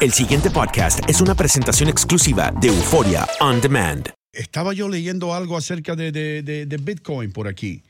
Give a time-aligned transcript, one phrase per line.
[0.00, 4.08] El siguiente podcast es una presentación exclusiva de Euforia On Demand.
[4.32, 7.82] Estaba yo leyendo algo acerca de, de- de- de Bitcoin por aquí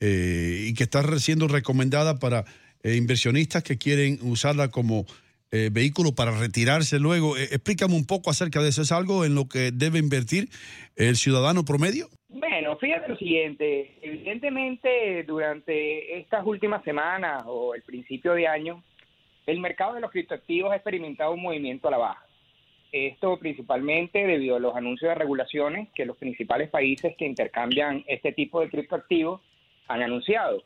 [0.00, 2.44] eh, y que está siendo recomendada para
[2.84, 5.04] eh, inversionistas que quieren usarla como
[5.50, 7.36] eh, vehículo para retirarse luego.
[7.36, 8.82] Eh, explícame un poco acerca de eso.
[8.82, 10.48] ¿Es algo en lo que debe invertir
[10.94, 12.08] el ciudadano promedio?
[12.28, 18.84] Bueno, fíjate lo siguiente, evidentemente durante estas últimas semanas o el principio de año,
[19.48, 22.24] el mercado de los criptoactivos ha experimentado un movimiento a la baja.
[22.92, 28.32] Esto principalmente debido a los anuncios de regulaciones que los principales países que intercambian este
[28.32, 29.40] tipo de criptoactivos
[29.88, 30.62] han anunciado.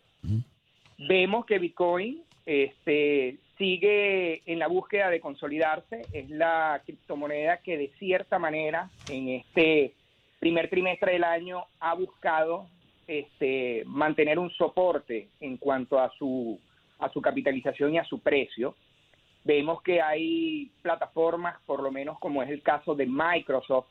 [0.98, 7.92] Vemos que Bitcoin este, sigue en la búsqueda de consolidarse, es la criptomoneda que de
[8.01, 9.95] cierta manera en este
[10.40, 12.66] primer trimestre del año ha buscado
[13.06, 16.59] este, mantener un soporte en cuanto a su,
[17.02, 18.77] a su capitalización y a su precio.
[19.45, 23.88] Vemos que hay plataformas, por lo menos como es el caso de Microsoft,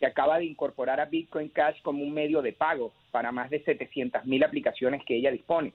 [0.00, 3.62] que acaba de incorporar a Bitcoin Cash como un medio de pago para más de
[3.62, 5.72] 700 mil aplicaciones que ella dispone.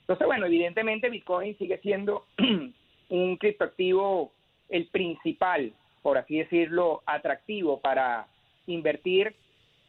[0.00, 2.26] Entonces, bueno, evidentemente Bitcoin sigue siendo
[3.08, 4.32] un criptoactivo
[4.68, 8.26] el principal, por así decirlo, atractivo para
[8.66, 9.34] invertir,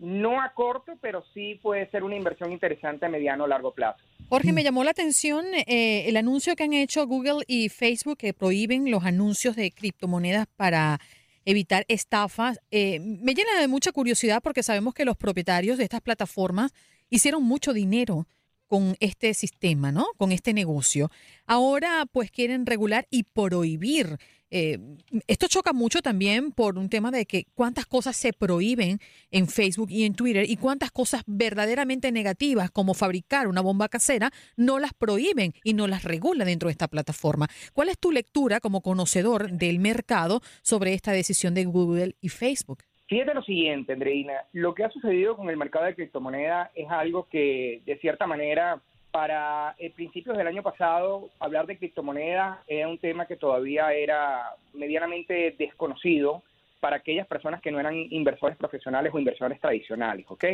[0.03, 4.03] no a corto, pero sí puede ser una inversión interesante a mediano o largo plazo.
[4.27, 8.33] Jorge, me llamó la atención eh, el anuncio que han hecho Google y Facebook que
[8.33, 10.99] prohíben los anuncios de criptomonedas para
[11.45, 12.59] evitar estafas.
[12.69, 16.73] Eh, me llena de mucha curiosidad porque sabemos que los propietarios de estas plataformas
[17.09, 18.27] hicieron mucho dinero
[18.67, 20.07] con este sistema, ¿no?
[20.17, 21.11] Con este negocio.
[21.45, 24.17] Ahora pues quieren regular y prohibir.
[24.55, 24.77] Eh,
[25.25, 28.99] esto choca mucho también por un tema de que cuántas cosas se prohíben
[29.31, 34.29] en Facebook y en Twitter y cuántas cosas verdaderamente negativas como fabricar una bomba casera
[34.55, 37.47] no las prohíben y no las regula dentro de esta plataforma.
[37.73, 42.83] ¿Cuál es tu lectura como conocedor del mercado sobre esta decisión de Google y Facebook?
[43.07, 47.27] Fíjate lo siguiente, Andreina, lo que ha sucedido con el mercado de criptomonedas es algo
[47.27, 52.97] que, de cierta manera, para eh, principios del año pasado, hablar de criptomonedas era un
[52.97, 56.41] tema que todavía era medianamente desconocido
[56.79, 60.45] para aquellas personas que no eran inversores profesionales o inversores tradicionales, ¿ok?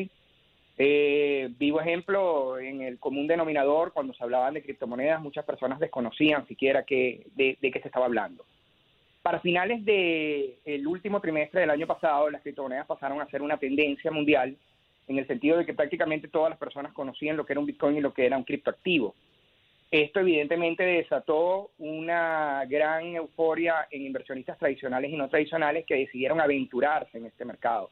[0.78, 6.46] Eh, vivo ejemplo, en el común denominador, cuando se hablaban de criptomonedas, muchas personas desconocían
[6.46, 8.44] siquiera que, de, de qué se estaba hablando.
[9.22, 13.56] Para finales del el último trimestre del año pasado, las criptomonedas pasaron a ser una
[13.56, 14.58] tendencia mundial
[15.10, 17.98] en el sentido de que prácticamente todas las personas conocían lo que era un Bitcoin
[17.98, 19.16] y lo que era un criptoactivo.
[19.90, 27.18] Esto evidentemente desató una gran euforia en inversionistas tradicionales y no tradicionales que decidieron aventurarse
[27.18, 27.90] en este mercado,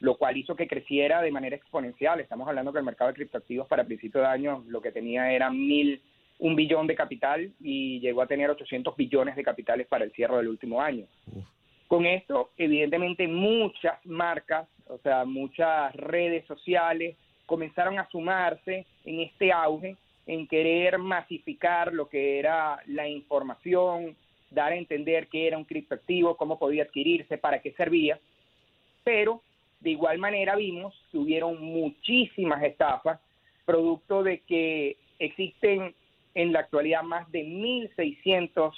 [0.00, 2.18] lo cual hizo que creciera de manera exponencial.
[2.18, 5.48] Estamos hablando que el mercado de criptoactivos para principio de año lo que tenía era
[5.50, 6.02] mil,
[6.40, 10.38] un billón de capital y llegó a tener 800 billones de capitales para el cierre
[10.38, 11.06] del último año.
[11.86, 17.16] Con esto, evidentemente, muchas marcas, o sea, muchas redes sociales
[17.46, 24.16] comenzaron a sumarse en este auge, en querer masificar lo que era la información,
[24.50, 28.18] dar a entender qué era un criptoactivo, cómo podía adquirirse, para qué servía.
[29.04, 29.42] Pero,
[29.80, 33.20] de igual manera, vimos que hubieron muchísimas estafas,
[33.64, 35.94] producto de que existen
[36.34, 38.72] en la actualidad más de 1.600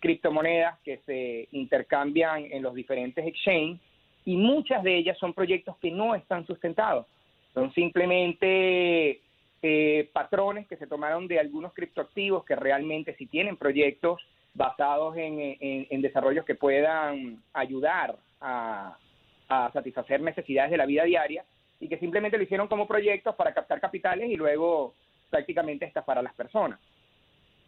[0.00, 3.80] criptomonedas que se intercambian en los diferentes exchanges
[4.24, 7.06] y muchas de ellas son proyectos que no están sustentados.
[7.54, 9.20] Son simplemente
[9.62, 14.20] eh, patrones que se tomaron de algunos criptoactivos que realmente si tienen proyectos
[14.54, 18.96] basados en, en- desarrollos que puedan ayudar a,
[19.48, 21.44] a satisfacer necesidades de la vida diaria
[21.78, 24.94] y que simplemente lo hicieron como proyectos para captar capitales y luego
[25.30, 26.80] prácticamente estafar a las personas.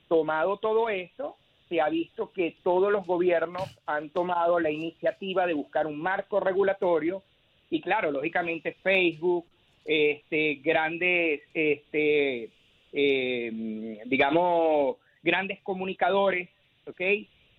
[0.08, 1.36] Tomado todo esto,
[1.72, 6.38] se ha visto que todos los gobiernos han tomado la iniciativa de buscar un marco
[6.38, 7.22] regulatorio
[7.70, 9.46] y claro, lógicamente Facebook,
[9.86, 12.50] este, grandes, este,
[12.92, 16.50] eh, digamos, grandes comunicadores,
[16.86, 17.00] ¿ok?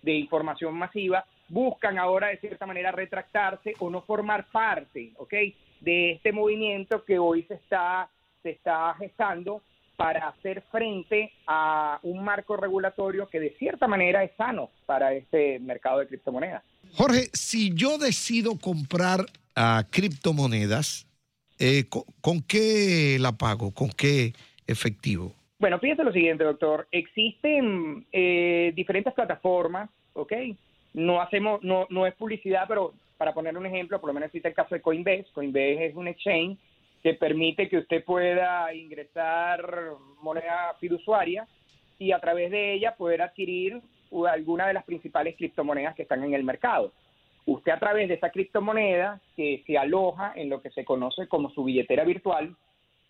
[0.02, 5.34] De información masiva, buscan ahora de cierta manera retractarse o no formar parte, ¿ok?
[5.80, 8.08] De este movimiento que hoy se está,
[8.44, 9.60] se está gestando
[9.96, 15.58] para hacer frente a un marco regulatorio que de cierta manera es sano para este
[15.60, 16.62] mercado de criptomonedas.
[16.94, 19.26] Jorge, si yo decido comprar
[19.56, 21.06] ah, criptomonedas,
[21.58, 23.72] eh, ¿con, con qué la pago?
[23.72, 24.32] ¿Con qué
[24.66, 25.32] efectivo?
[25.58, 26.86] Bueno, fíjese lo siguiente, doctor.
[26.90, 30.32] Existen eh, diferentes plataformas, ¿ok?
[30.92, 34.48] No hacemos, no, no es publicidad, pero para poner un ejemplo, por lo menos existe
[34.48, 35.26] el caso de Coinbase.
[35.32, 36.58] Coinbase es un exchange
[37.04, 39.62] que permite que usted pueda ingresar
[40.22, 41.46] moneda fiduciaria
[41.98, 43.82] y a través de ella poder adquirir
[44.26, 46.94] alguna de las principales criptomonedas que están en el mercado.
[47.44, 51.50] Usted a través de esa criptomoneda que se aloja en lo que se conoce como
[51.50, 52.56] su billetera virtual,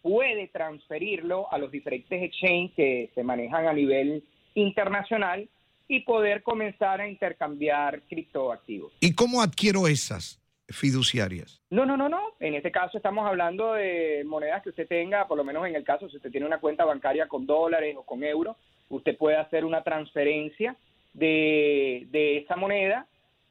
[0.02, 4.24] puede transferirlo a los diferentes exchanges que se manejan a nivel
[4.54, 5.48] internacional
[5.86, 8.92] y poder comenzar a intercambiar criptoactivos.
[8.98, 11.60] ¿Y cómo adquiero esas fiduciarias?
[11.70, 12.20] No, no, no, no.
[12.40, 15.84] En este caso estamos hablando de monedas que usted tenga, por lo menos en el
[15.84, 18.56] caso si usted tiene una cuenta bancaria con dólares o con euros,
[18.88, 20.76] usted puede hacer una transferencia
[21.12, 23.06] de, de esa moneda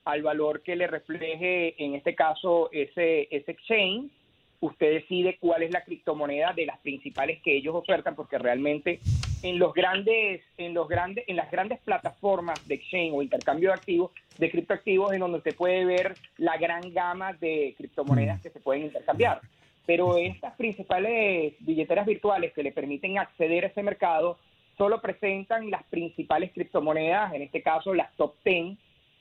[0.05, 4.11] al valor que le refleje, en este caso, ese, ese exchange
[4.59, 8.99] usted decide cuál es la criptomoneda de las principales que ellos ofertan porque realmente
[9.43, 13.75] en los grandes en los grandes en las grandes plataformas de exchange o intercambio de
[13.75, 18.59] activos de criptoactivos en donde usted puede ver la gran gama de criptomonedas que se
[18.59, 19.41] pueden intercambiar.
[19.85, 24.39] Pero estas principales billeteras virtuales que le permiten acceder a ese mercado
[24.77, 28.77] solo presentan las principales criptomonedas en este caso las top 10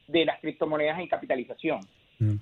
[0.06, 1.80] de las criptomonedas en capitalización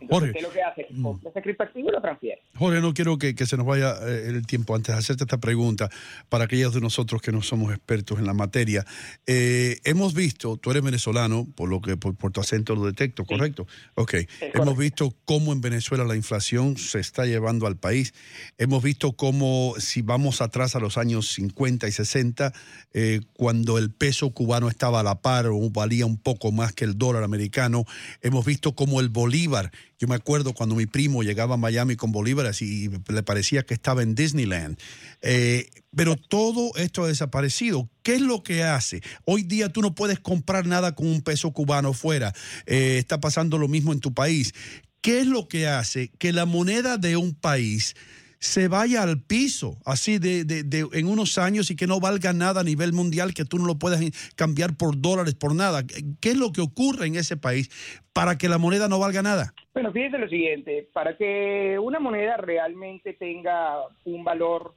[0.08, 0.86] Jorge, lo que hace?
[0.90, 1.26] Mm.
[1.26, 2.42] ese criptoactivo y lo transfiere.
[2.56, 5.88] Jorge, no quiero que, se nos vaya eh, el tiempo antes de hacerte esta pregunta
[6.28, 8.84] para aquellos de nosotros que no somos expertos en la materia.
[9.26, 13.66] Eh, hemos visto, tú eres venezolano, por lo que por, tu acento lo detecto, ¿correcto?
[13.94, 14.14] Ok.
[14.40, 18.14] hemos visto cómo en Venezuela la inflación se está llevando al país.
[18.58, 22.52] Hemos visto cómo, si vamos atrás a los años 50 y 60,
[22.92, 26.84] eh, cuando el peso cubano estaba a la par o valía un poco más que
[26.84, 27.84] el dólar americano,
[28.22, 32.12] hemos visto cómo el bolívar yo me acuerdo cuando mi primo llegaba a Miami con
[32.12, 34.78] bolívares y le parecía que estaba en Disneyland.
[35.22, 37.90] Eh, pero todo esto ha desaparecido.
[38.02, 39.02] ¿Qué es lo que hace?
[39.24, 42.32] Hoy día tú no puedes comprar nada con un peso cubano fuera.
[42.66, 44.54] Eh, está pasando lo mismo en tu país.
[45.00, 47.94] ¿Qué es lo que hace que la moneda de un país
[48.40, 52.62] se vaya al piso, así de, de, en unos años y que no valga nada
[52.62, 54.00] a nivel mundial, que tú no lo puedas
[54.34, 55.82] cambiar por dólares, por nada.
[56.20, 57.68] ¿Qué es lo que ocurre en ese país
[58.14, 59.52] para que la moneda no valga nada?
[59.74, 63.76] Bueno, fíjese lo siguiente, para que una moneda realmente tenga
[64.06, 64.74] un valor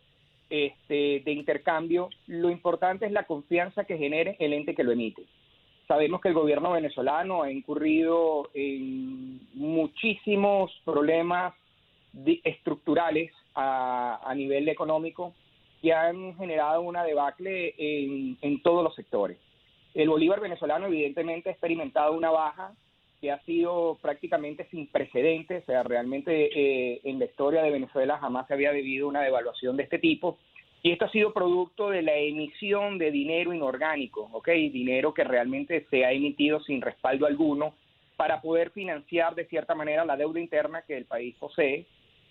[0.50, 5.24] este, de intercambio, lo importante es la confianza que genere el ente que lo emite.
[5.88, 11.54] Sabemos que el gobierno venezolano ha incurrido en muchísimos problemas
[12.44, 15.34] estructurales a, nivel económico
[15.82, 19.38] que han generado una debacle en, todos los sectores.
[19.94, 22.74] El bolívar venezolano evidentemente ha experimentado una baja
[23.22, 28.18] que ha sido prácticamente sin precedentes, o sea, realmente eh, en la historia de Venezuela
[28.18, 30.38] jamás se había debido una devaluación de este tipo.
[30.82, 34.50] Y esto ha sido producto de la emisión de dinero inorgánico, ¿ok?
[34.50, 37.76] Dinero que realmente se ha emitido sin respaldo alguno
[38.18, 41.86] para poder financiar de cierta manera la deuda interna que el país posee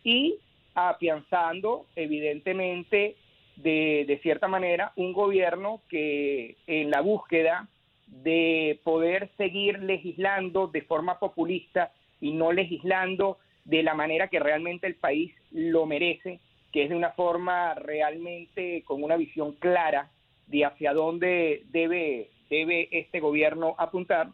[0.05, 0.37] y
[0.75, 3.17] afianzando evidentemente
[3.57, 7.69] de, de cierta manera un gobierno que en la búsqueda
[8.07, 14.87] de poder seguir legislando de forma populista y no legislando de la manera que realmente
[14.87, 16.41] el país lo merece,
[16.73, 20.11] que es de una forma realmente con una visión clara
[20.47, 24.29] de hacia dónde debe, debe este gobierno apuntar,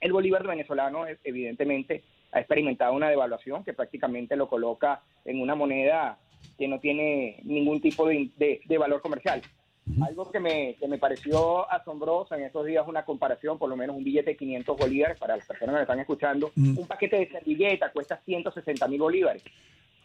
[0.00, 2.02] el Bolívar venezolano evidentemente
[2.32, 6.18] ha experimentado una devaluación que prácticamente lo coloca en una moneda
[6.58, 9.42] que no tiene ningún tipo de, valor comercial.
[10.06, 13.96] Algo que me, que me pareció asombroso en estos días, una comparación, por lo menos
[13.96, 17.28] un billete de 500 bolívares, para las personas que me están escuchando, un paquete de
[17.28, 19.42] servilleta cuesta 160 mil bolívares.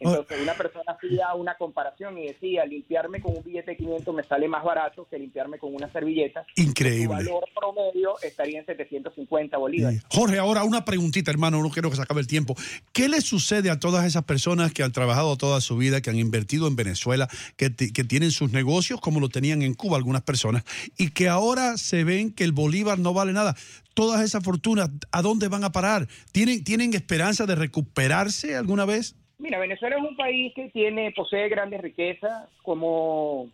[0.00, 4.22] Entonces, una persona hacía una comparación y decía, limpiarme con un billete de 500 me
[4.22, 6.44] sale más barato que limpiarme con una servilleta.
[6.56, 7.02] Increíble.
[7.02, 10.02] El valor promedio estaría en 750 bolívares.
[10.10, 12.54] Jorge, ahora una preguntita, hermano, no quiero que se acabe el tiempo.
[12.92, 16.18] ¿Qué le sucede a todas esas personas que han trabajado toda su vida, que han
[16.18, 20.64] invertido en Venezuela, que, que tienen sus negocios como lo tenían en Cuba algunas personas,
[20.96, 23.56] y que ahora se ven que el bolívar no vale nada?
[23.94, 26.06] Todas esas fortunas, ¿a dónde van a parar?
[26.30, 29.16] ¿Tienen, ¿Tienen esperanza de recuperarse alguna vez?
[29.38, 33.48] Mira, Venezuela es un país que tiene, posee grandes riquezas, como,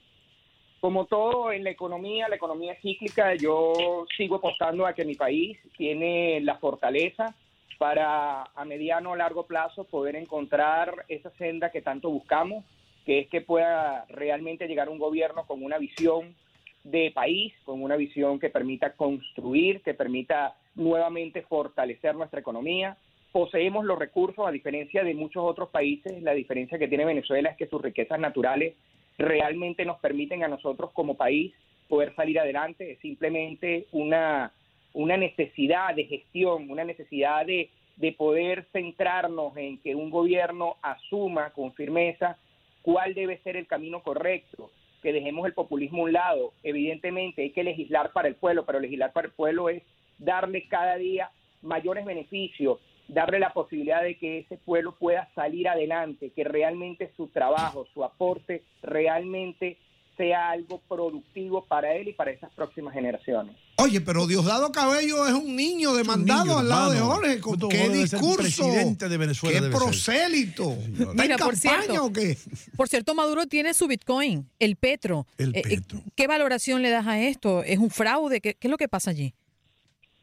[0.81, 5.59] como todo en la economía, la economía cíclica, yo sigo apostando a que mi país
[5.76, 7.35] tiene la fortaleza
[7.79, 12.64] para a mediano o largo plazo poder encontrar esa senda que tanto buscamos,
[13.05, 16.35] que es que pueda realmente llegar un gobierno con una visión
[16.83, 22.97] de país, con una visión que permita construir, que permita nuevamente fortalecer nuestra economía,
[23.35, 27.57] poseemos los recursos, a diferencia de muchos otros países, la diferencia que tiene Venezuela es
[27.57, 28.75] que sus riquezas naturales
[29.19, 31.53] realmente nos permiten a nosotros como país
[31.88, 34.53] poder salir adelante, es simplemente una,
[34.93, 41.50] una necesidad de gestión, una necesidad de, de poder centrarnos en que un gobierno asuma
[41.50, 42.38] con firmeza
[42.83, 44.71] cuál debe ser el camino correcto,
[45.03, 46.53] que dejemos el populismo a un lado.
[46.62, 49.83] Evidentemente hay que legislar para el pueblo, pero legislar para el pueblo es
[50.19, 51.31] darle cada día
[51.62, 57.28] mayores beneficios, darle la posibilidad de que ese pueblo pueda salir adelante, que realmente su
[57.28, 59.78] trabajo, su aporte realmente
[60.16, 63.56] sea algo productivo para él y para esas próximas generaciones.
[63.76, 67.00] Oye, pero Diosdado Cabello es un niño demandado niño, al lado de.
[67.00, 67.40] Jorge.
[67.40, 68.37] ¿Con ¿Qué discurso?
[68.37, 70.70] presidente de Venezuela ¿Qué prosélito?
[70.70, 72.38] ¿Está en Mira, por campaña cierto, o qué?
[72.76, 75.26] Por cierto, Maduro tiene su Bitcoin, el Petro.
[75.37, 76.00] El Eh, eh, Petro.
[76.14, 77.64] ¿Qué valoración le das a esto?
[77.64, 78.40] ¿Es un fraude?
[78.40, 79.34] ¿Qué, qué es lo que pasa allí?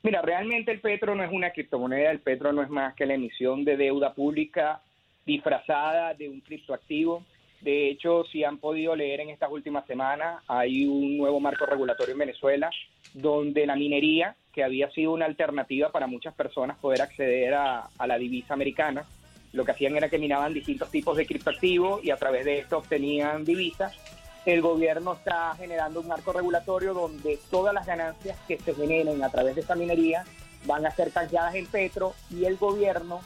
[0.03, 3.13] Mira, realmente el Petro no es una criptomoneda, el Petro no es más que la
[3.13, 4.81] emisión de deuda pública
[5.25, 7.23] disfrazada de un criptoactivo.
[7.61, 12.13] De hecho, si han podido leer en estas últimas semanas, hay un nuevo marco regulatorio
[12.13, 12.71] en Venezuela
[13.13, 18.07] donde la minería, que había sido una alternativa para muchas personas poder acceder a, a
[18.07, 19.05] la divisa americana,
[19.53, 22.77] lo que hacían era que minaban distintos tipos de criptoactivos y a través de esto
[22.77, 23.95] obtenían divisas.
[24.45, 29.29] El gobierno está generando un marco regulatorio donde todas las ganancias que se generen a
[29.29, 30.25] través de esta minería
[30.65, 33.21] van a ser canjeadas en petro y el gobierno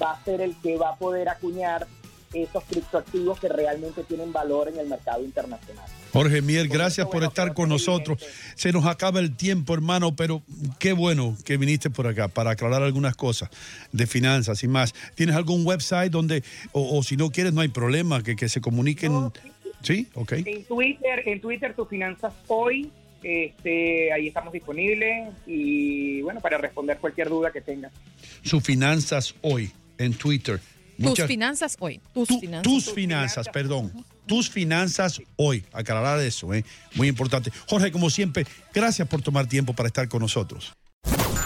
[0.00, 1.86] va a ser el que va a poder acuñar
[2.32, 5.86] esos criptoactivos que realmente tienen valor en el mercado internacional.
[6.12, 8.18] Jorge Mier, gracias por estar con nosotros.
[8.54, 10.42] Se nos acaba el tiempo, hermano, pero
[10.78, 13.50] qué bueno que viniste por acá para aclarar algunas cosas
[13.92, 14.94] de finanzas y más.
[15.14, 18.60] ¿Tienes algún website donde, o, o si no quieres, no hay problema, que, que se
[18.60, 19.12] comuniquen?
[19.12, 19.50] No, sí,
[20.14, 20.32] ok.
[20.32, 22.90] En Twitter, en Twitter, tus finanzas hoy,
[23.22, 27.92] este, ahí estamos disponibles y bueno, para responder cualquier duda que tengas.
[28.42, 30.60] Sus finanzas hoy en Twitter.
[30.96, 32.00] Tus Muchas- finanzas hoy.
[32.12, 32.62] Tus Tu- finanzas.
[32.72, 33.52] tus Tus finanzas, finanzas.
[33.52, 34.04] perdón.
[34.26, 35.64] Tus finanzas hoy.
[35.72, 36.64] Aclarar eso, ¿eh?
[36.94, 37.50] Muy importante.
[37.66, 38.44] Jorge, como siempre,
[38.74, 40.72] gracias por tomar tiempo para estar con nosotros.